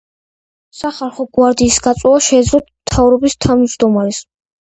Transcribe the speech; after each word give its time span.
სახალხო 0.77 1.25
გვარდიის 1.37 1.77
გაწვევა 1.87 2.21
შეეძლო 2.29 2.61
მთავრობის 2.63 3.37
თავმჯდომარეს. 3.47 4.23